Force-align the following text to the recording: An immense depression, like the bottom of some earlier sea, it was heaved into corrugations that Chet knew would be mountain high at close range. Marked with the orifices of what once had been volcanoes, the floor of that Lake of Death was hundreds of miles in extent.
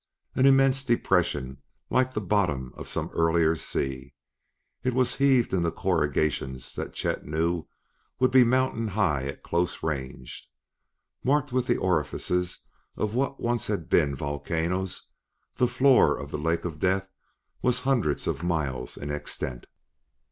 An 0.33 0.47
immense 0.47 0.83
depression, 0.83 1.59
like 1.91 2.11
the 2.15 2.21
bottom 2.21 2.73
of 2.75 2.87
some 2.87 3.11
earlier 3.13 3.55
sea, 3.55 4.15
it 4.83 4.95
was 4.95 5.17
heaved 5.17 5.53
into 5.53 5.69
corrugations 5.69 6.73
that 6.73 6.93
Chet 6.93 7.23
knew 7.23 7.67
would 8.19 8.31
be 8.31 8.43
mountain 8.43 8.87
high 8.87 9.25
at 9.27 9.43
close 9.43 9.83
range. 9.83 10.49
Marked 11.23 11.51
with 11.53 11.67
the 11.67 11.77
orifices 11.77 12.61
of 12.97 13.13
what 13.13 13.39
once 13.39 13.67
had 13.67 13.89
been 13.89 14.15
volcanoes, 14.15 15.07
the 15.57 15.67
floor 15.67 16.17
of 16.17 16.31
that 16.31 16.37
Lake 16.37 16.65
of 16.65 16.79
Death 16.79 17.07
was 17.61 17.81
hundreds 17.81 18.25
of 18.25 18.41
miles 18.41 18.97
in 18.97 19.11
extent. 19.11 19.67